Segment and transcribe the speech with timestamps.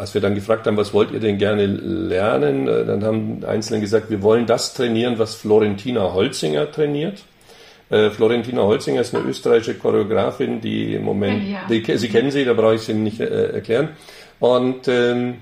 [0.00, 3.80] als wir dann gefragt haben, was wollt ihr denn gerne lernen, äh, dann haben Einzelne
[3.80, 7.22] gesagt, wir wollen das trainieren, was Florentina Holzinger trainiert.
[7.90, 11.60] Äh, Florentina Holzinger ist eine österreichische Choreografin, die im Moment, ja.
[11.68, 13.90] die, Sie kennen sie, da brauche ich sie nicht äh, erklären.
[14.38, 15.34] Und ähm,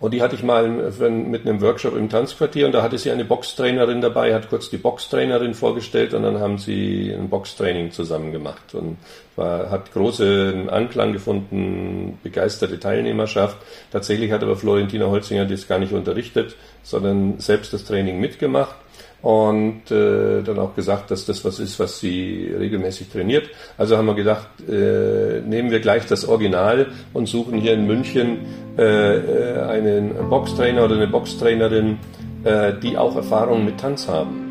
[0.00, 3.24] und die hatte ich mal mit einem Workshop im Tanzquartier und da hatte sie eine
[3.24, 8.74] Boxtrainerin dabei, hat kurz die Boxtrainerin vorgestellt und dann haben sie ein Boxtraining zusammen gemacht
[8.74, 8.96] und
[9.34, 13.56] war, hat großen Anklang gefunden, begeisterte Teilnehmerschaft.
[13.90, 16.54] Tatsächlich hat aber Florentina Holzinger das gar nicht unterrichtet,
[16.84, 18.76] sondern selbst das Training mitgemacht
[19.22, 23.48] und äh, dann auch gesagt, dass das was ist, was sie regelmäßig trainiert.
[23.76, 28.38] Also haben wir gedacht, äh, nehmen wir gleich das Original und suchen hier in München
[28.78, 31.98] äh, äh einen Boxtrainer oder eine Boxtrainerin,
[32.44, 34.44] äh, die auch Erfahrung mit Tanz haben.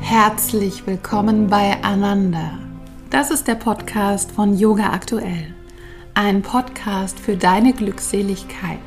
[0.00, 2.58] Herzlich willkommen bei Ananda.
[3.10, 5.54] Das ist der Podcast von Yoga Aktuell.
[6.14, 8.78] Ein Podcast für deine Glückseligkeit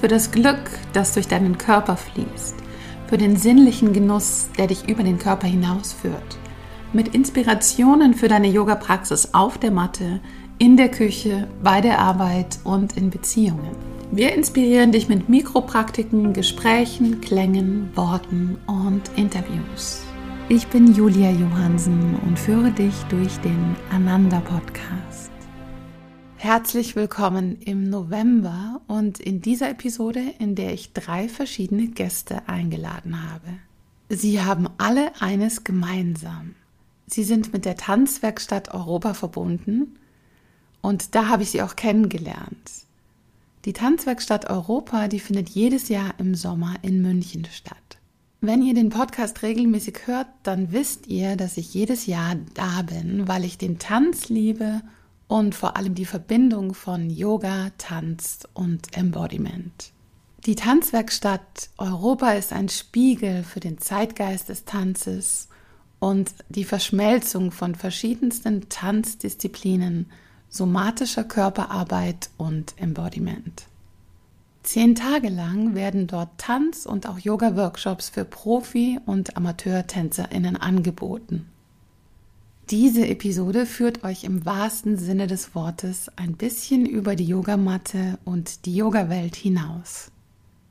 [0.00, 2.54] für das Glück, das durch deinen Körper fließt,
[3.06, 6.38] für den sinnlichen Genuss, der dich über den Körper hinausführt,
[6.94, 10.20] mit Inspirationen für deine Yoga-Praxis auf der Matte,
[10.58, 13.76] in der Küche, bei der Arbeit und in Beziehungen.
[14.10, 20.02] Wir inspirieren dich mit Mikropraktiken, Gesprächen, Klängen, Worten und Interviews.
[20.48, 25.30] Ich bin Julia Johansen und führe dich durch den Ananda Podcast.
[26.36, 33.30] Herzlich willkommen im November und in dieser Episode, in der ich drei verschiedene Gäste eingeladen
[33.30, 33.46] habe.
[34.08, 36.56] Sie haben alle eines gemeinsam.
[37.06, 39.96] Sie sind mit der Tanzwerkstatt Europa verbunden
[40.80, 42.72] und da habe ich sie auch kennengelernt.
[43.64, 47.76] Die Tanzwerkstatt Europa, die findet jedes Jahr im Sommer in München statt.
[48.40, 53.28] Wenn ihr den Podcast regelmäßig hört, dann wisst ihr, dass ich jedes Jahr da bin,
[53.28, 54.80] weil ich den Tanz liebe
[55.30, 59.92] und vor allem die Verbindung von Yoga, Tanz und Embodiment.
[60.44, 65.48] Die Tanzwerkstatt Europa ist ein Spiegel für den Zeitgeist des Tanzes
[66.00, 70.10] und die Verschmelzung von verschiedensten Tanzdisziplinen,
[70.48, 73.66] somatischer Körperarbeit und Embodiment.
[74.64, 81.49] Zehn Tage lang werden dort Tanz- und auch Yoga-Workshops für Profi- und Amateurtänzerinnen angeboten.
[82.70, 88.64] Diese Episode führt euch im wahrsten Sinne des Wortes ein bisschen über die Yogamatte und
[88.64, 90.12] die Yogawelt hinaus.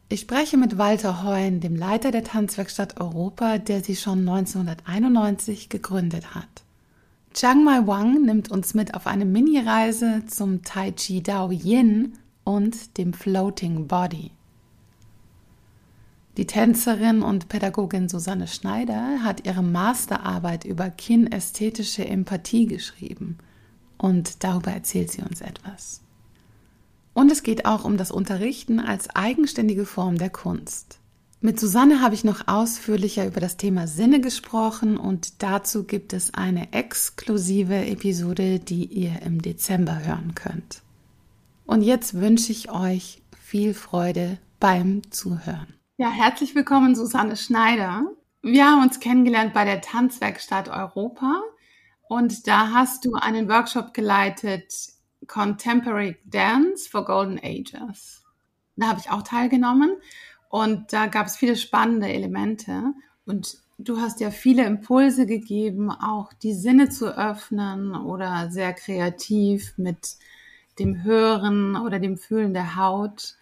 [0.08, 6.34] Ich spreche mit Walter Heun, dem Leiter der Tanzwerkstatt Europa, der sie schon 1991 gegründet
[6.34, 6.48] hat.
[7.34, 12.14] Chiang Mai Wang nimmt uns mit auf eine Mini-Reise zum Tai Chi Dao Yin
[12.46, 14.32] und dem Floating Body.
[16.40, 23.40] Die Tänzerin und Pädagogin Susanne Schneider hat ihre Masterarbeit über kinästhetische Empathie geschrieben
[23.98, 26.00] und darüber erzählt sie uns etwas.
[27.14, 31.00] Und es geht auch um das Unterrichten als eigenständige Form der Kunst.
[31.42, 36.34] Mit Susanne habe ich noch ausführlicher über das Thema Sinne gesprochen und dazu gibt es
[36.34, 40.84] eine exklusive Episode, die ihr im Dezember hören könnt.
[41.66, 45.79] Und jetzt wünsche ich euch viel Freude beim Zuhören.
[46.02, 48.06] Ja, herzlich willkommen, Susanne Schneider.
[48.42, 51.42] Wir haben uns kennengelernt bei der Tanzwerkstatt Europa
[52.08, 54.74] und da hast du einen Workshop geleitet,
[55.28, 58.24] Contemporary Dance for Golden Ages.
[58.78, 59.98] Da habe ich auch teilgenommen
[60.48, 62.94] und da gab es viele spannende Elemente
[63.26, 69.74] und du hast ja viele Impulse gegeben, auch die Sinne zu öffnen oder sehr kreativ
[69.76, 70.16] mit
[70.80, 73.36] dem Hören oder dem Fühlen der Haut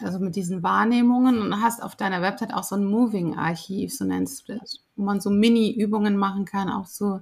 [0.00, 4.48] also mit diesen Wahrnehmungen und hast auf deiner Website auch so ein Moving-Archiv, so nennst
[4.48, 7.20] du das, wo man so Mini-Übungen machen kann, auch so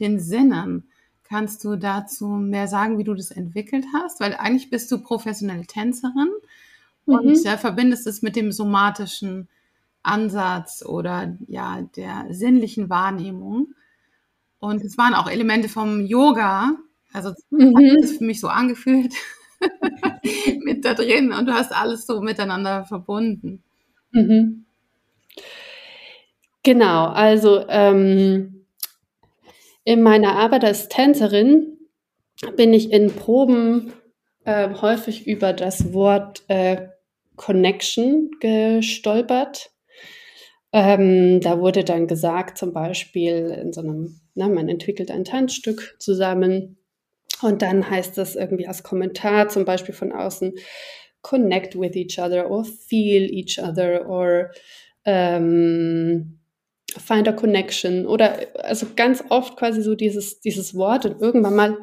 [0.00, 0.88] den Sinnen.
[1.24, 4.20] Kannst du dazu mehr sagen, wie du das entwickelt hast?
[4.20, 6.30] Weil eigentlich bist du professionelle Tänzerin
[7.06, 7.14] mhm.
[7.14, 9.48] und äh, verbindest es mit dem somatischen
[10.02, 13.74] Ansatz oder ja der sinnlichen Wahrnehmung.
[14.58, 16.76] Und es waren auch Elemente vom Yoga.
[17.12, 17.76] Also mhm.
[17.76, 19.14] hat es für mich so angefühlt.
[20.84, 23.62] da drin und du hast alles so miteinander verbunden.
[24.12, 24.64] Mhm.
[26.62, 28.66] Genau, also ähm,
[29.84, 31.78] in meiner Arbeit als Tänzerin
[32.56, 33.92] bin ich in Proben
[34.44, 36.88] äh, häufig über das Wort äh,
[37.36, 39.70] Connection gestolpert.
[40.72, 45.96] Ähm, da wurde dann gesagt, zum Beispiel in so einem, na, man entwickelt ein Tanzstück
[45.98, 46.78] zusammen
[47.42, 50.54] und dann heißt das irgendwie als Kommentar zum Beispiel von außen,
[51.22, 54.50] connect with each other or feel each other or
[55.04, 56.38] ähm,
[56.96, 58.06] find a connection.
[58.06, 61.78] Oder also ganz oft quasi so dieses, dieses Wort und irgendwann mal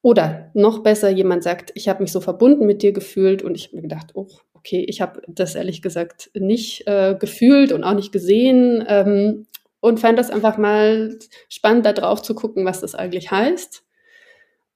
[0.00, 3.42] oder noch besser, jemand sagt, ich habe mich so verbunden mit dir gefühlt.
[3.42, 7.72] Und ich habe mir gedacht, oh, okay, ich habe das ehrlich gesagt nicht äh, gefühlt
[7.72, 9.46] und auch nicht gesehen ähm,
[9.80, 11.16] und fand das einfach mal
[11.48, 13.84] spannend, da drauf zu gucken, was das eigentlich heißt,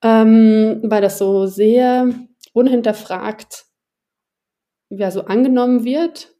[0.03, 2.13] ähm, weil das so sehr
[2.53, 3.65] unhinterfragt
[4.89, 6.35] ja, so angenommen wird,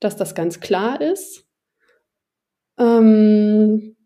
[0.00, 1.46] dass das ganz klar ist.
[2.78, 3.96] Ähm,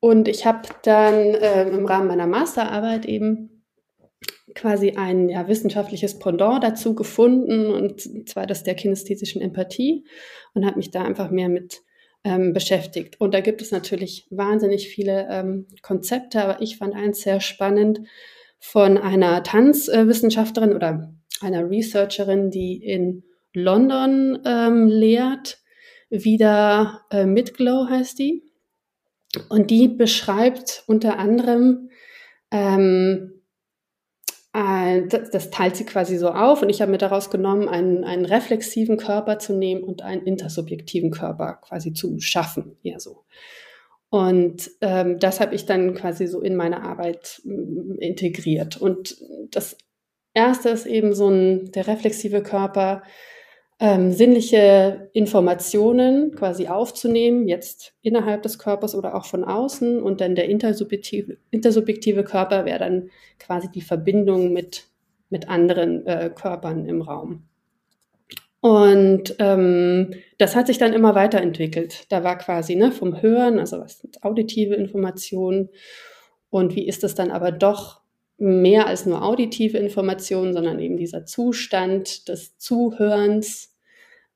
[0.00, 3.64] und ich habe dann äh, im Rahmen meiner Masterarbeit eben
[4.54, 10.06] quasi ein ja, wissenschaftliches Pendant dazu gefunden, und zwar das der kinästhetischen Empathie,
[10.54, 11.82] und habe mich da einfach mehr mit
[12.26, 13.20] ähm, beschäftigt.
[13.20, 18.00] Und da gibt es natürlich wahnsinnig viele ähm, Konzepte, aber ich fand eins sehr spannend
[18.58, 25.58] von einer Tanzwissenschaftlerin oder einer Researcherin, die in London ähm, lehrt.
[26.10, 28.42] Wieder äh, Midglow heißt die.
[29.48, 31.90] Und die beschreibt unter anderem,
[32.50, 33.35] ähm, äh,
[34.56, 38.24] das, das, teilt sie quasi so auf und ich habe mir daraus genommen, einen, einen
[38.24, 43.24] reflexiven Körper zu nehmen und einen intersubjektiven Körper quasi zu schaffen, eher so.
[44.08, 48.78] Und ähm, das habe ich dann quasi so in meine Arbeit mm, integriert.
[48.78, 49.16] Und
[49.50, 49.76] das
[50.32, 53.02] erste ist eben so ein, der reflexive Körper,
[53.78, 60.02] ähm, sinnliche Informationen quasi aufzunehmen, jetzt innerhalb des Körpers oder auch von außen.
[60.02, 64.86] Und dann der intersubjektive, intersubjektive Körper wäre dann quasi die Verbindung mit,
[65.28, 67.44] mit anderen äh, Körpern im Raum.
[68.60, 72.10] Und ähm, das hat sich dann immer weiterentwickelt.
[72.10, 75.68] Da war quasi ne, vom Hören, also was sind auditive Informationen
[76.50, 78.00] und wie ist das dann aber doch
[78.38, 83.74] mehr als nur auditive Informationen, sondern eben dieser Zustand des Zuhörens,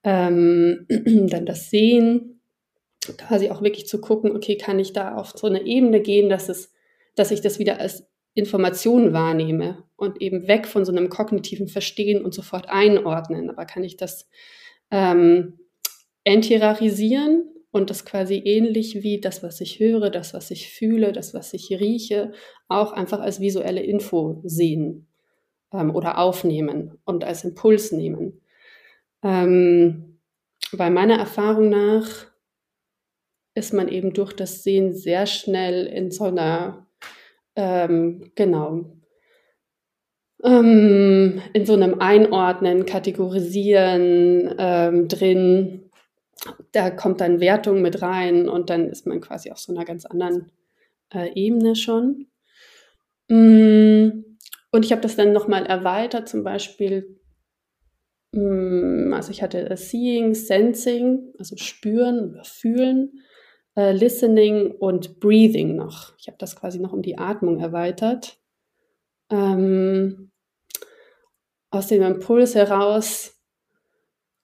[0.05, 2.41] ähm, dann das Sehen,
[3.19, 6.49] quasi auch wirklich zu gucken, okay, kann ich da auf so eine Ebene gehen, dass
[6.49, 6.73] es,
[7.14, 12.25] dass ich das wieder als Information wahrnehme und eben weg von so einem kognitiven Verstehen
[12.25, 13.50] und sofort einordnen.
[13.50, 14.29] Aber kann ich das
[14.91, 15.58] ähm,
[16.25, 21.34] enthierarisieren und das quasi ähnlich wie das, was ich höre, das, was ich fühle, das,
[21.34, 22.32] was ich rieche,
[22.69, 25.06] auch einfach als visuelle Info sehen
[25.72, 28.40] ähm, oder aufnehmen und als Impuls nehmen.
[29.22, 30.19] Ähm,
[30.72, 32.26] weil meiner Erfahrung nach
[33.55, 36.87] ist man eben durch das Sehen sehr schnell in so einer,
[37.56, 38.84] ähm, genau,
[40.43, 45.89] ähm, in so einem Einordnen, Kategorisieren ähm, drin,
[46.72, 50.06] da kommt dann Wertung mit rein und dann ist man quasi auf so einer ganz
[50.06, 50.50] anderen
[51.12, 52.26] äh, Ebene schon.
[53.28, 54.25] Mm,
[54.72, 57.20] und ich habe das dann nochmal erweitert, zum Beispiel,
[58.32, 63.22] mm, also ich hatte Seeing, Sensing, also spüren oder fühlen,
[63.76, 66.14] äh, Listening und Breathing noch.
[66.19, 68.38] Ich habe das quasi noch um die Atmung erweitert.
[69.31, 70.31] Ähm,
[71.70, 73.39] aus dem Impuls heraus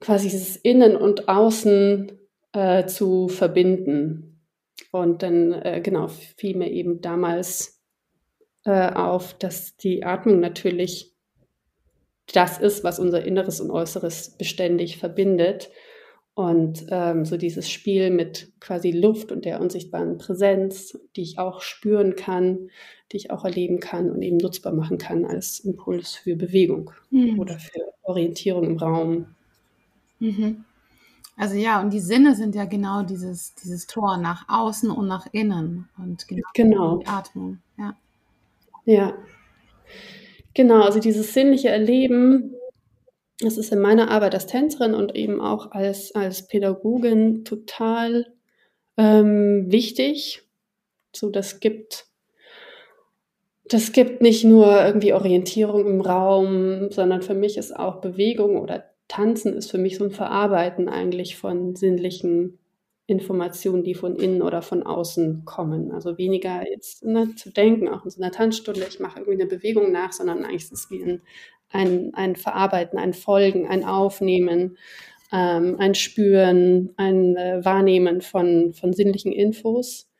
[0.00, 2.12] quasi dieses Innen und Außen
[2.52, 4.40] äh, zu verbinden.
[4.92, 7.82] Und dann, äh, genau, fiel mir eben damals
[8.64, 11.14] äh, auf, dass die Atmung natürlich
[12.32, 15.70] das ist, was unser Inneres und Äußeres beständig verbindet.
[16.34, 21.62] Und ähm, so dieses Spiel mit quasi Luft und der unsichtbaren Präsenz, die ich auch
[21.62, 22.70] spüren kann,
[23.12, 27.38] die ich auch erleben kann und eben nutzbar machen kann als Impuls für Bewegung mhm.
[27.38, 29.35] oder für Orientierung im Raum.
[30.18, 30.64] Mhm.
[31.36, 35.26] Also ja, und die Sinne sind ja genau dieses, dieses Tor nach außen und nach
[35.32, 36.96] innen und genau, genau.
[36.98, 37.58] die Atmung.
[37.76, 37.96] Ja.
[38.86, 39.14] ja.
[40.54, 42.54] Genau, also dieses sinnliche Erleben,
[43.40, 48.32] das ist in meiner Arbeit als Tänzerin und eben auch als, als Pädagogin total
[48.96, 50.42] ähm, wichtig.
[51.14, 52.06] So, das gibt,
[53.66, 58.95] das gibt nicht nur irgendwie Orientierung im Raum, sondern für mich ist auch Bewegung oder
[59.08, 62.58] Tanzen ist für mich so ein Verarbeiten eigentlich von sinnlichen
[63.06, 65.92] Informationen, die von innen oder von außen kommen.
[65.92, 69.46] Also weniger jetzt ne, zu denken, auch in so einer Tanzstunde, ich mache irgendwie eine
[69.46, 71.22] Bewegung nach, sondern eigentlich ist es wie ein,
[71.70, 74.76] ein, ein Verarbeiten, ein Folgen, ein Aufnehmen,
[75.32, 80.10] ähm, ein Spüren, ein äh, Wahrnehmen von, von sinnlichen Infos.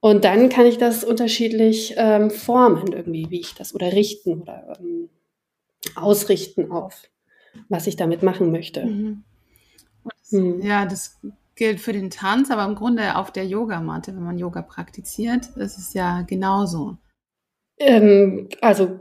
[0.00, 4.76] Und dann kann ich das unterschiedlich ähm, formen, irgendwie, wie ich das oder richten oder
[4.80, 5.10] ähm,
[5.94, 7.08] ausrichten auf
[7.68, 8.84] was ich damit machen möchte.
[8.86, 9.24] Mhm.
[10.30, 10.60] Mhm.
[10.62, 11.20] Ja, das
[11.54, 15.78] gilt für den Tanz, aber im Grunde auf der Yogamatte, wenn man Yoga praktiziert, ist
[15.78, 16.96] es ja genauso.
[17.78, 19.00] Ähm, also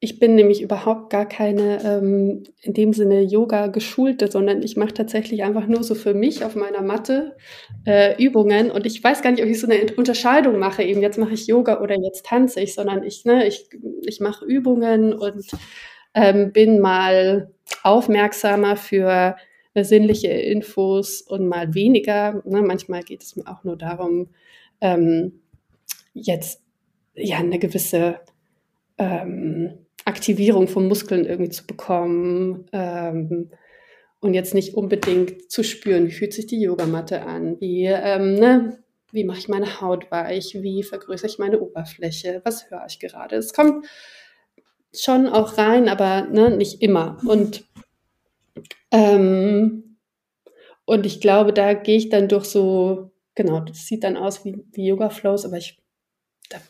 [0.00, 4.94] ich bin nämlich überhaupt gar keine ähm, in dem Sinne Yoga geschulte, sondern ich mache
[4.94, 7.36] tatsächlich einfach nur so für mich auf meiner Matte
[7.84, 11.18] äh, Übungen und ich weiß gar nicht, ob ich so eine Unterscheidung mache, eben jetzt
[11.18, 13.68] mache ich Yoga oder jetzt tanze ich, sondern ich, ne, ich,
[14.02, 15.50] ich mache Übungen und
[16.14, 19.36] ähm, bin mal aufmerksamer für
[19.74, 22.42] äh, sinnliche Infos und mal weniger.
[22.44, 22.62] Ne?
[22.62, 24.28] Manchmal geht es mir auch nur darum,
[24.80, 25.40] ähm,
[26.14, 26.62] jetzt
[27.14, 28.20] ja eine gewisse
[28.98, 33.50] ähm, Aktivierung von Muskeln irgendwie zu bekommen ähm,
[34.20, 38.78] und jetzt nicht unbedingt zu spüren, wie fühlt sich die Yogamatte an, wie, ähm, ne,
[39.12, 43.36] wie mache ich meine Haut weich, wie vergrößere ich meine Oberfläche, was höre ich gerade.
[43.36, 43.86] Es kommt
[44.94, 47.18] schon auch rein, aber ne, nicht immer.
[47.26, 47.64] Und,
[48.90, 49.96] ähm,
[50.84, 54.64] und ich glaube, da gehe ich dann durch so, genau, das sieht dann aus wie,
[54.72, 55.78] wie Yoga-Flows, aber ich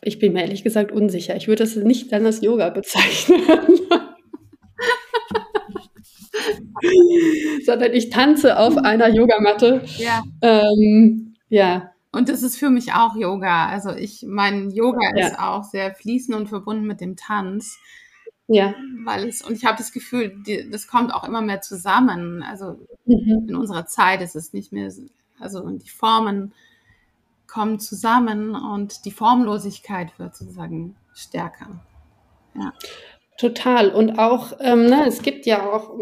[0.01, 1.35] ich bin mir ehrlich gesagt unsicher.
[1.35, 3.41] Ich würde das nicht dann als Yoga bezeichnen.
[7.65, 9.83] Sondern ich tanze auf einer Yogamatte.
[9.97, 10.23] Ja.
[10.41, 11.91] Ähm, ja.
[12.11, 13.67] Und das ist für mich auch Yoga.
[13.67, 15.27] Also ich, mein Yoga ja.
[15.27, 17.77] ist auch sehr fließend und verbunden mit dem Tanz.
[18.49, 18.73] Ja.
[19.05, 22.43] Weil es, und ich habe das Gefühl, die, das kommt auch immer mehr zusammen.
[22.43, 23.45] Also mhm.
[23.47, 24.91] in unserer Zeit ist es nicht mehr,
[25.39, 26.53] also die Formen
[27.47, 31.83] kommen zusammen und die Formlosigkeit wird sozusagen stärker.
[32.55, 32.73] Ja.
[33.37, 33.89] Total.
[33.89, 35.97] Und auch, ähm, ne, es gibt ja auch,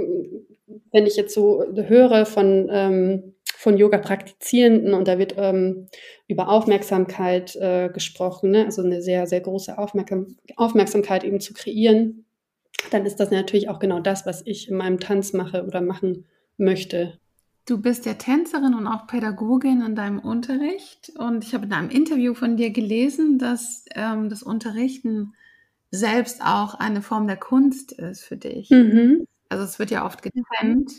[0.91, 5.87] wenn ich jetzt so höre von, ähm, von Yoga-Praktizierenden und da wird ähm,
[6.27, 8.65] über Aufmerksamkeit äh, gesprochen, ne?
[8.65, 12.26] also eine sehr, sehr große Aufmerksam Aufmerksamkeit eben zu kreieren,
[12.91, 16.25] dann ist das natürlich auch genau das, was ich in meinem Tanz mache oder machen
[16.57, 17.19] möchte.
[17.65, 21.11] Du bist ja Tänzerin und auch Pädagogin in deinem Unterricht.
[21.17, 25.33] Und ich habe in einem Interview von dir gelesen, dass ähm, das Unterrichten
[25.91, 28.69] selbst auch eine Form der Kunst ist für dich.
[28.69, 29.27] Mhm.
[29.49, 30.91] Also es wird ja oft getrennt,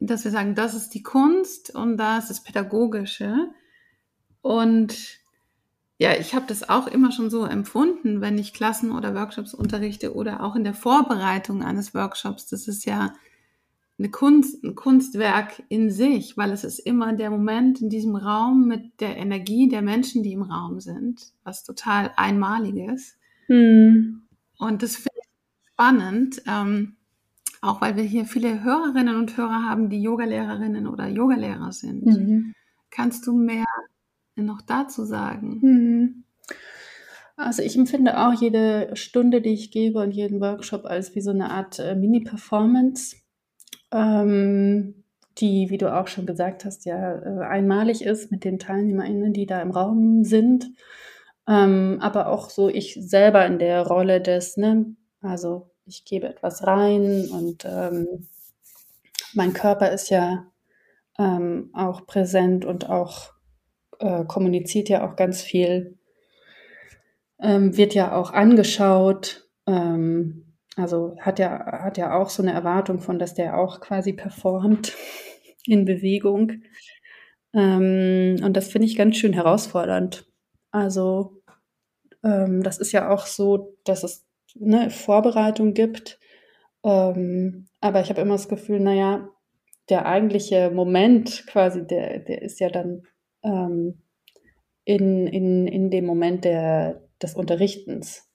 [0.00, 3.50] dass wir sagen, das ist die Kunst und das ist das Pädagogische.
[4.42, 5.20] Und
[6.04, 10.14] ja, ich habe das auch immer schon so empfunden, wenn ich Klassen oder Workshops unterrichte
[10.14, 12.46] oder auch in der Vorbereitung eines Workshops.
[12.46, 13.14] Das ist ja
[13.98, 18.68] eine Kunst, ein Kunstwerk in sich, weil es ist immer der Moment in diesem Raum
[18.68, 23.16] mit der Energie der Menschen, die im Raum sind, was total einmaliges.
[23.46, 24.24] Hm.
[24.58, 26.96] Und das finde ich spannend, ähm,
[27.62, 32.04] auch weil wir hier viele Hörerinnen und Hörer haben, die Yogalehrerinnen oder Yogalehrer sind.
[32.04, 32.52] Mhm.
[32.90, 33.64] Kannst du mehr
[34.42, 35.58] noch dazu sagen?
[35.62, 36.24] Mhm.
[37.36, 41.30] Also ich empfinde auch jede Stunde, die ich gebe und jeden Workshop als wie so
[41.30, 43.16] eine Art äh, Mini-Performance
[43.94, 45.04] ähm,
[45.38, 49.46] die, wie du auch schon gesagt hast, ja äh, einmalig ist mit den TeilnehmerInnen, die
[49.46, 50.70] da im Raum sind.
[51.48, 56.66] Ähm, aber auch so ich selber in der Rolle des, ne, also ich gebe etwas
[56.66, 58.28] rein und ähm,
[59.34, 60.46] mein Körper ist ja
[61.18, 63.33] ähm, auch präsent und auch
[63.98, 65.98] äh, kommuniziert ja auch ganz viel,
[67.40, 69.48] ähm, wird ja auch angeschaut.
[69.66, 74.12] Ähm, also hat ja, hat ja auch so eine Erwartung von, dass der auch quasi
[74.12, 74.92] performt
[75.66, 76.62] in Bewegung.
[77.52, 80.26] Ähm, und das finde ich ganz schön herausfordernd.
[80.70, 81.42] Also
[82.24, 84.26] ähm, das ist ja auch so, dass es
[84.60, 86.18] eine Vorbereitung gibt.
[86.82, 89.28] Ähm, aber ich habe immer das Gefühl, naja,
[89.88, 93.02] der eigentliche Moment quasi, der, der ist ja dann
[93.44, 94.02] ähm,
[94.84, 98.28] in, in, in dem Moment der, des Unterrichtens.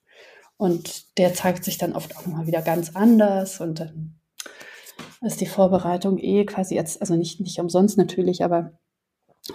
[0.58, 4.20] Und der zeigt sich dann oft auch nochmal wieder ganz anders und dann
[5.22, 8.78] ist die Vorbereitung eh quasi jetzt, also nicht, nicht umsonst natürlich, aber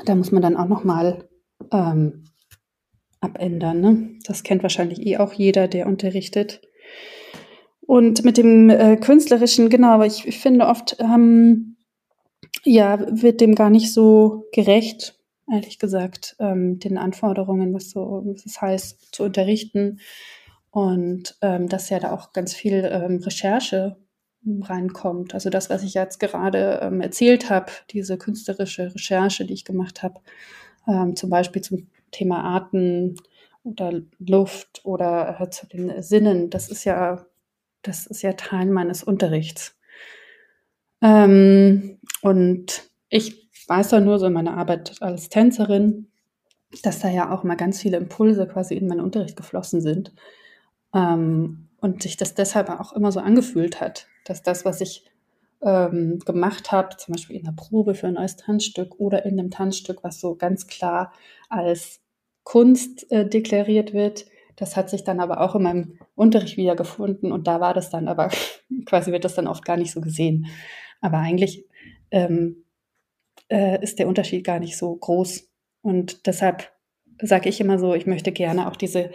[0.05, 1.29] da muss man dann auch nochmal
[1.73, 2.25] ähm,
[3.21, 3.81] abändern.
[3.81, 4.19] Ne?
[4.25, 6.63] Das kennt wahrscheinlich eh auch jeder, der unterrichtet.
[7.81, 11.77] Und mit dem äh, künstlerischen, genau, aber ich, ich finde oft, ähm,
[12.65, 15.19] ja, wird dem gar nicht so gerecht,
[15.51, 20.01] ehrlich gesagt, ähm, den Anforderungen, was so, was es heißt, zu unterrichten.
[20.71, 23.97] Und ähm, dass ja da auch ganz viel ähm, Recherche
[24.47, 25.35] reinkommt.
[25.35, 30.03] Also das, was ich jetzt gerade ähm, erzählt habe, diese künstlerische Recherche, die ich gemacht
[30.03, 30.21] habe,
[30.87, 33.17] ähm, zum Beispiel zum Thema Arten
[33.63, 37.25] oder Luft oder äh, zu den Sinnen, das ist ja,
[37.83, 39.77] das ist ja Teil meines Unterrichts.
[41.01, 46.09] Ähm, und ich weiß da nur so in meiner Arbeit als Tänzerin,
[46.83, 50.13] dass da ja auch mal ganz viele Impulse quasi in meinen Unterricht geflossen sind
[50.95, 55.05] ähm, und sich das deshalb auch immer so angefühlt hat, dass das, was ich
[55.63, 59.51] ähm, gemacht habe, zum Beispiel in der Probe für ein neues Tanzstück oder in einem
[59.51, 61.13] Tanzstück, was so ganz klar
[61.49, 62.01] als
[62.43, 67.47] Kunst äh, deklariert wird, Das hat sich dann aber auch in meinem Unterricht wiedergefunden und
[67.47, 68.31] da war das dann aber,
[68.87, 70.47] quasi wird das dann oft gar nicht so gesehen.
[71.01, 71.67] Aber eigentlich
[72.11, 72.64] ähm,
[73.49, 75.49] äh, ist der Unterschied gar nicht so groß.
[75.83, 76.73] Und deshalb
[77.21, 79.11] sage ich immer so, ich möchte gerne auch diese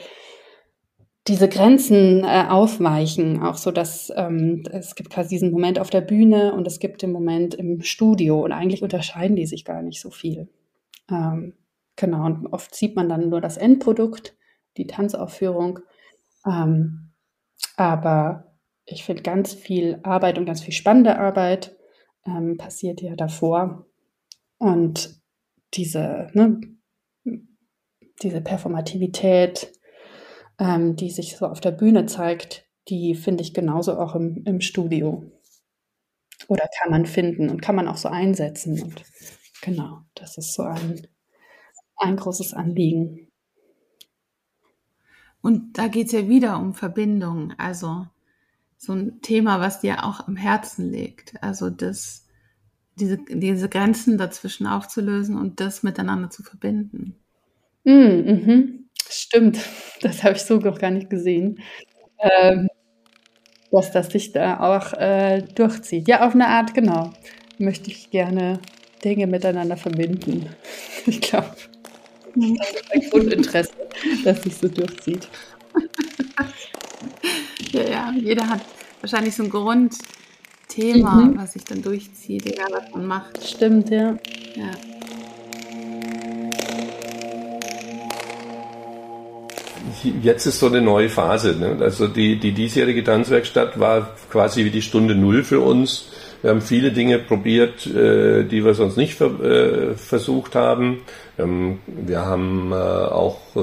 [1.30, 6.02] diese Grenzen äh, aufweichen, auch so, dass ähm, es gibt quasi diesen Moment auf der
[6.02, 10.02] Bühne und es gibt den Moment im Studio und eigentlich unterscheiden die sich gar nicht
[10.02, 10.50] so viel.
[11.10, 11.54] Ähm,
[11.96, 14.36] genau, und oft sieht man dann nur das Endprodukt,
[14.78, 15.80] die Tanzaufführung.
[16.48, 17.12] Ähm,
[17.76, 18.56] aber
[18.86, 21.76] ich finde ganz viel Arbeit und ganz viel spannende Arbeit
[22.26, 23.86] ähm, passiert ja davor.
[24.60, 25.20] Und
[25.74, 26.62] diese, ne,
[28.22, 29.74] diese Performativität,
[30.60, 34.62] ähm, die sich so auf der Bühne zeigt, die finde ich genauso auch im, im
[34.62, 35.32] Studio.
[36.48, 38.82] Oder kann man finden und kann man auch so einsetzen.
[38.82, 39.04] Und
[39.62, 41.08] genau, das ist so ein,
[41.96, 43.32] ein großes Anliegen.
[45.42, 48.08] Und da geht es ja wieder um Verbindung, also
[48.78, 51.42] so ein Thema, was dir auch am Herzen liegt.
[51.42, 52.28] Also das,
[53.00, 57.16] diese, diese Grenzen dazwischen aufzulösen und das miteinander zu verbinden.
[57.84, 58.90] Mm, mhm.
[59.10, 59.60] Stimmt,
[60.02, 61.60] das habe ich so noch gar nicht gesehen.
[62.20, 62.68] Ähm,
[63.72, 66.08] dass das sich da auch äh, durchzieht.
[66.08, 67.14] Ja, auf eine Art, genau.
[67.60, 68.60] Möchte ich gerne
[69.04, 70.50] Dinge miteinander verbinden.
[71.06, 71.56] Ich glaube,
[72.36, 73.72] das ist ein Grundinteresse,
[74.24, 75.28] dass sich so durchzieht.
[77.72, 78.62] ja, ja, jeder hat
[79.00, 79.50] wahrscheinlich so ein
[80.70, 81.38] Grundthema, mhm.
[81.38, 83.44] was sich dann durchzieht, egal was man macht.
[83.44, 84.16] Stimmt, ja.
[84.56, 84.72] ja.
[90.22, 91.56] jetzt ist so eine neue Phase.
[91.60, 91.78] Ne?
[91.82, 96.10] Also die, die diesjährige Tanzwerkstatt war quasi wie die Stunde Null für uns.
[96.42, 101.02] Wir haben viele Dinge probiert, äh, die wir sonst nicht ver äh, versucht haben.
[101.38, 103.60] Ähm, wir haben äh, auch äh,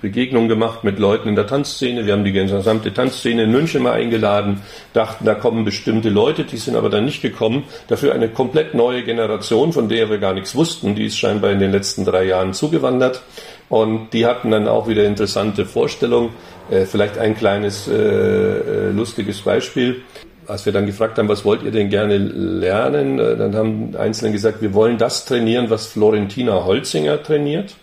[0.00, 2.06] Begegnungen gemacht mit Leuten in der Tanzszene.
[2.06, 4.62] Wir haben die gesamte Tanzszene in München mal eingeladen,
[4.94, 7.64] dachten, da kommen bestimmte Leute, die sind aber dann nicht gekommen.
[7.88, 11.58] Dafür eine komplett neue Generation, von der wir gar nichts wussten, die ist scheinbar in
[11.58, 13.22] den letzten drei Jahren zugewandert.
[13.68, 16.30] Und die hatten dann auch wieder interessante Vorstellungen.
[16.70, 20.02] Äh, vielleicht ein kleines äh, lustiges Beispiel.
[20.46, 24.32] Als wir dann gefragt haben, was wollt ihr denn gerne lernen, äh, dann haben Einzelne
[24.32, 27.74] gesagt, wir wollen das trainieren, was Florentina Holzinger trainiert.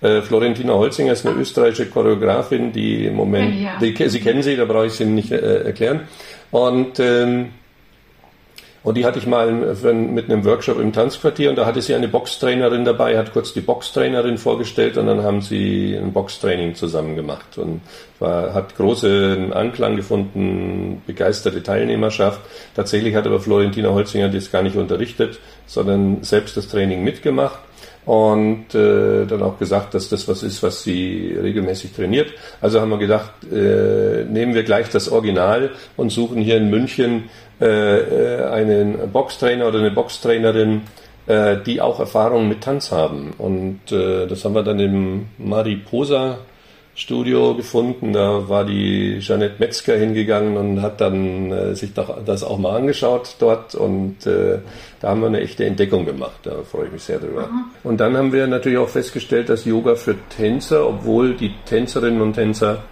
[0.00, 3.78] Äh, Florentina Holzinger ist eine österreichische Choreografin, die im Moment, ja.
[3.80, 6.00] die, Sie kennen sie, da brauche ich sie nicht äh, erklären.
[6.50, 7.50] Und ähm,
[8.84, 12.06] und die hatte ich mal mit einem Workshop im Tanzquartier und da hatte sie eine
[12.06, 17.56] Boxtrainerin dabei, hat kurz die Boxtrainerin vorgestellt und dann haben sie ein Boxtraining zusammen gemacht
[17.56, 17.80] und
[18.18, 22.42] war, hat großen Anklang gefunden, begeisterte Teilnehmerschaft.
[22.76, 27.60] Tatsächlich hat aber Florentina Holzinger das gar nicht unterrichtet, sondern selbst das Training mitgemacht
[28.04, 32.34] und äh, dann auch gesagt, dass das was ist, was sie regelmäßig trainiert.
[32.60, 37.24] Also haben wir gedacht, äh, nehmen wir gleich das Original und suchen hier in München
[37.24, 40.82] äh, äh, einen Boxtrainer oder eine Boxtrainerin,
[41.26, 43.32] äh, die auch Erfahrungen mit Tanz haben.
[43.38, 46.38] Und äh, das haben wir dann im Mariposa
[46.94, 48.12] Studio gefunden.
[48.12, 53.36] Da war die Jeanette Metzger hingegangen und hat dann äh, sich das auch mal angeschaut
[53.38, 54.58] dort und äh,
[55.00, 56.40] da haben wir eine echte Entdeckung gemacht.
[56.44, 57.44] Da freue ich mich sehr drüber.
[57.44, 57.64] Aha.
[57.82, 62.34] Und dann haben wir natürlich auch festgestellt, dass Yoga für Tänzer, obwohl die Tänzerinnen und
[62.34, 62.84] Tänzer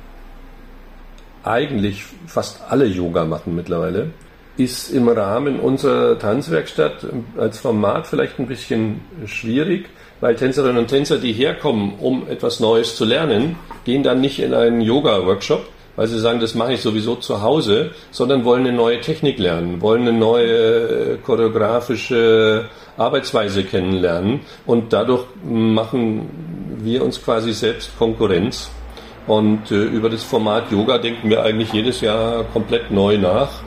[1.45, 4.11] eigentlich fast alle Yoga machen mittlerweile,
[4.57, 7.07] ist im Rahmen unserer Tanzwerkstatt
[7.39, 9.89] als Format vielleicht ein bisschen schwierig,
[10.21, 14.53] weil Tänzerinnen und Tänzer, die herkommen, um etwas Neues zu lernen, gehen dann nicht in
[14.53, 19.01] einen Yoga-Workshop, weil sie sagen, das mache ich sowieso zu Hause, sondern wollen eine neue
[19.01, 26.29] Technik lernen, wollen eine neue äh, choreografische Arbeitsweise kennenlernen und dadurch machen
[26.83, 28.71] wir uns quasi selbst Konkurrenz.
[29.27, 33.63] Und äh, über das Format Yoga denken wir eigentlich jedes Jahr komplett neu nach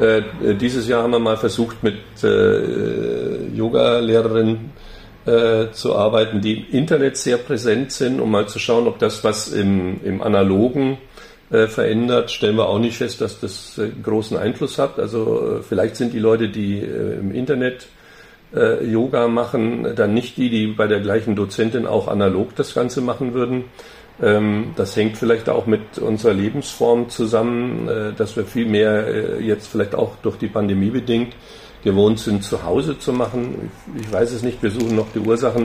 [0.00, 4.70] äh, dieses Jahr haben wir mal versucht, mit äh, Yoga-Lehrerinnen
[5.26, 9.24] äh, zu arbeiten, die im Internet sehr präsent sind, um mal zu schauen, ob das
[9.24, 10.98] was im, im Analogen
[11.50, 12.30] äh, verändert.
[12.30, 14.98] Stellen wir auch nicht fest, dass das äh, großen Einfluss hat.
[14.98, 17.88] Also äh, vielleicht sind die Leute, die im Internet
[18.50, 23.34] Yoga machen, dann nicht die, die bei der gleichen Dozentin auch analog das Ganze machen
[23.34, 23.64] würden.
[24.20, 29.42] Ähm, das hängt vielleicht auch mit unserer Lebensform zusammen, äh, dass wir viel mehr äh,
[29.42, 31.34] jetzt vielleicht auch durch die Pandemie bedingt
[31.84, 33.70] gewohnt sind, zu Hause zu machen.
[33.96, 35.64] Ich weiß es nicht, wir suchen noch die Ursachen.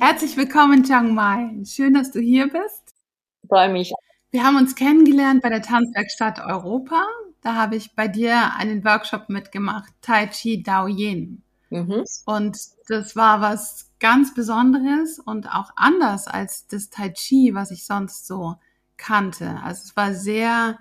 [0.00, 1.50] Herzlich willkommen, Chiang Mai.
[1.64, 2.94] Schön, dass du hier bist.
[3.42, 3.92] Ich freue mich.
[4.30, 7.06] Wir haben uns kennengelernt bei der Tanzwerkstatt Europa.
[7.40, 11.42] Da habe ich bei dir einen Workshop mitgemacht, Tai Chi Dao Yin.
[11.70, 12.04] Mhm.
[12.26, 17.86] Und das war was ganz Besonderes und auch anders als das Tai Chi, was ich
[17.86, 18.56] sonst so
[18.96, 19.60] kannte.
[19.62, 20.78] Also es war sehr,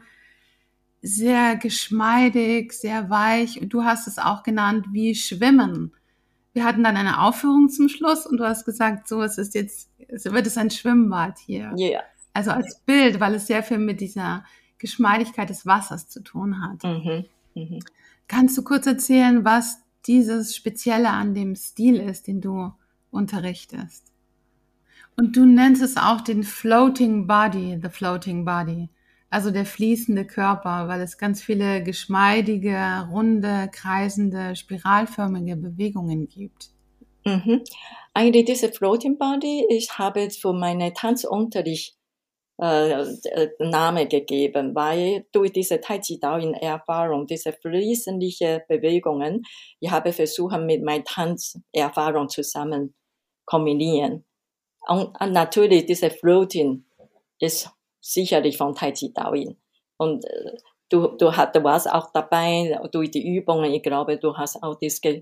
[1.02, 5.94] sehr geschmeidig, sehr weich und du hast es auch genannt wie Schwimmen.
[6.54, 9.90] Wir hatten dann eine Aufführung zum Schluss und du hast gesagt, so es ist jetzt,
[10.16, 11.74] so wird es ein Schwimmbad hier.
[11.76, 11.88] Ja.
[11.88, 12.04] Yeah.
[12.34, 14.44] Also als Bild, weil es sehr viel mit dieser
[14.80, 16.84] Geschmeidigkeit des Wassers zu tun hat.
[16.84, 17.26] Mhm.
[17.56, 17.80] Mhm.
[18.28, 22.72] Kannst du kurz erzählen, was dieses Spezielle an dem Stil ist, den du
[23.12, 24.12] unterrichtest?
[25.16, 28.90] Und du nennst es auch den Floating Body, the Floating Body,
[29.30, 36.70] also der fließende Körper, weil es ganz viele geschmeidige, runde, kreisende, spiralförmige Bewegungen gibt.
[37.26, 37.62] Mhm.
[38.14, 41.96] Eigentlich diese Floating Body, ich habe es für meine Tanzunterricht
[42.62, 49.44] äh, äh, Name gegeben, weil durch diese Tai Chi Dao in Erfahrung, diese fließende Bewegungen,
[49.80, 52.94] ich habe versucht, mit meiner Tanzerfahrung zusammen
[53.46, 54.26] kombinieren.
[54.88, 56.86] Und natürlich, diese Floating
[57.40, 59.58] ist sicherlich von Tai Chi Dao in.
[59.98, 60.58] Und äh,
[60.90, 63.74] du, du, hat, du warst auch dabei durch die Übungen.
[63.74, 65.22] Ich glaube, du hast auch das äh,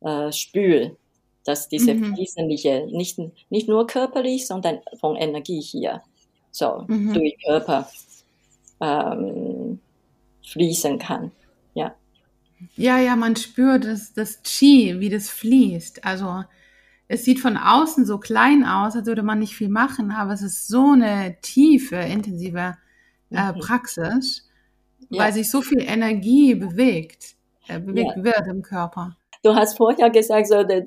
[0.00, 0.96] äh, Spül
[1.44, 2.14] dass diese mhm.
[2.14, 3.18] fließende, nicht,
[3.50, 6.02] nicht nur körperlich, sondern von Energie hier,
[6.50, 7.12] so mhm.
[7.12, 7.88] durch Körper
[8.80, 9.78] ähm,
[10.46, 11.32] fließen kann.
[11.74, 11.94] Ja.
[12.76, 16.04] Ja, ja, man spürt das, das Qi, wie das fließt.
[16.04, 16.44] Also
[17.08, 20.42] es sieht von außen so klein aus, als würde man nicht viel machen, aber es
[20.42, 22.76] ist so eine tiefe, intensive
[23.30, 23.58] äh, mhm.
[23.60, 24.48] Praxis,
[25.10, 25.22] ja.
[25.22, 27.36] weil sich so viel Energie bewegt,
[27.68, 28.24] äh, bewegt ja.
[28.24, 29.16] wird im Körper.
[29.44, 30.80] Du hast vorher gesagt, so, de,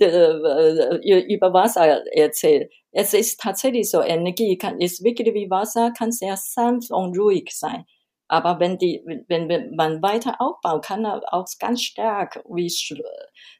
[1.31, 2.73] über Wasser erzählt.
[2.91, 7.51] Es ist tatsächlich so, Energie kann, ist wirklich wie Wasser, kann sehr sanft und ruhig
[7.51, 7.85] sein.
[8.27, 12.67] Aber wenn die, wenn man weiter aufbaut, kann er auch ganz stark wie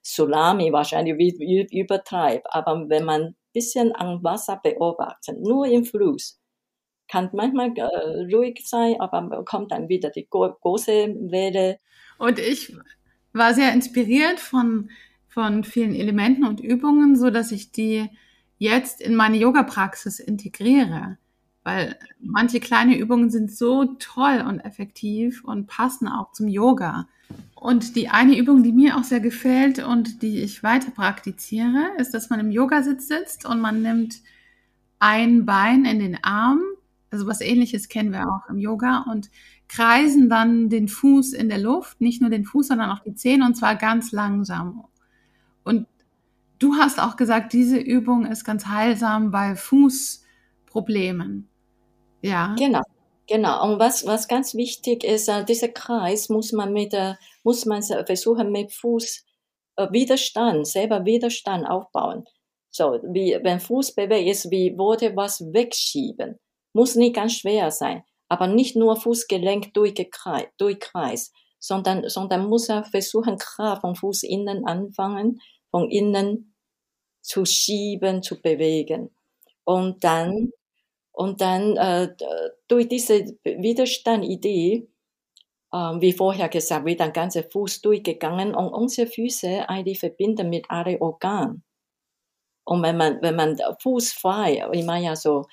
[0.03, 2.47] Tsunami wahrscheinlich wie übertreibt.
[2.49, 6.39] Aber wenn man ein bisschen an Wasser beobachtet, nur im Fluss,
[7.07, 11.79] kann manchmal äh, ruhig sein, aber kommt dann wieder die große Welle.
[12.17, 12.73] Und ich
[13.37, 14.89] war sehr inspiriert von,
[15.27, 18.09] von vielen Elementen und Übungen, so dass ich die
[18.57, 21.17] jetzt in meine Yoga-Praxis integriere.
[21.63, 27.07] Weil manche kleine Übungen sind so toll und effektiv und passen auch zum Yoga.
[27.55, 32.13] Und die eine Übung, die mir auch sehr gefällt und die ich weiter praktiziere, ist,
[32.13, 34.21] dass man im Yogasitz sitzt und man nimmt
[34.99, 36.61] ein Bein in den Arm.
[37.09, 39.29] Also was ähnliches kennen wir auch im Yoga und
[39.67, 43.41] kreisen dann den Fuß in der Luft, nicht nur den Fuß, sondern auch die Zehen
[43.41, 44.85] und zwar ganz langsam.
[45.63, 45.87] Und
[46.59, 51.49] du hast auch gesagt, diese Übung ist ganz heilsam bei Fußproblemen.
[52.21, 52.55] Ja.
[52.57, 52.81] Genau.
[53.27, 53.63] Genau.
[53.65, 57.83] Und was, was ganz wichtig ist, uh, dieser Kreis muss man mit, uh, muss man
[57.83, 59.25] versuchen mit Fuß
[59.79, 62.23] uh, Widerstand, selber Widerstand aufbauen.
[62.69, 66.39] So, wie, wenn Fuß bewegt ist, wie wollte was wegschieben.
[66.77, 73.37] Muss nicht ganz schwer sein aber nicht nur Fußgelenk durchkreist, sondern, sondern muss er versuchen,
[73.37, 76.53] Kraft von Fuß innen anfangen, von innen
[77.21, 79.15] zu schieben, zu bewegen.
[79.63, 80.51] Und dann,
[81.11, 82.09] und dann äh,
[82.67, 84.87] durch diese Widerstandidee,
[85.71, 90.69] äh, wie vorher gesagt, wird ein ganzer Fuß durchgegangen und unsere Füße eigentlich verbinden mit
[90.69, 91.63] allen Organen.
[92.65, 95.45] Und wenn man, wenn man Fuß frei, ich meine ja so,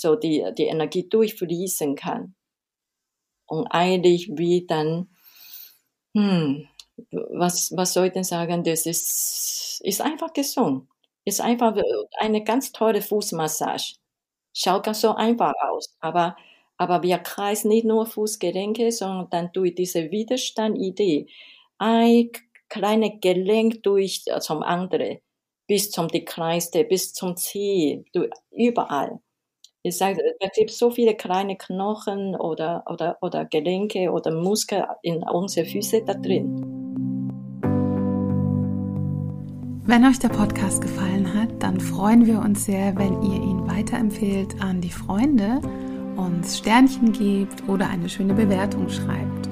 [0.00, 2.34] so die, die Energie durchfließen kann.
[3.46, 5.08] Und eigentlich wie dann,
[6.14, 6.68] hm,
[7.12, 10.88] was, was soll ich denn sagen, das ist, ist einfach gesund.
[11.24, 11.76] Ist einfach
[12.18, 13.94] eine ganz tolle Fußmassage.
[14.54, 15.96] Schaut ganz so einfach aus.
[16.00, 16.36] Aber,
[16.76, 21.28] aber wir kreisen nicht nur Fußgelenke, sondern durch diese Widerstandidee
[21.78, 22.30] ein
[22.68, 25.18] kleines Gelenk durch zum anderen,
[25.66, 28.04] bis zum die kleinste, bis zum Ziel,
[28.50, 29.20] überall.
[29.82, 35.22] Ich sage, es gibt so viele kleine Knochen oder, oder, oder Gelenke oder Muskeln in
[35.22, 36.60] unseren Füßen da drin.
[39.86, 44.60] Wenn euch der Podcast gefallen hat, dann freuen wir uns sehr, wenn ihr ihn weiterempfehlt
[44.60, 45.62] an die Freunde,
[46.14, 49.48] uns Sternchen gebt oder eine schöne Bewertung schreibt.